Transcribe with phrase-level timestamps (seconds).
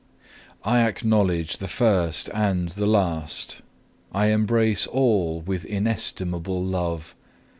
[0.63, 0.73] 4.
[0.73, 3.61] "I acknowledge the first and the last;
[4.11, 7.13] I embrace all with inestimable love.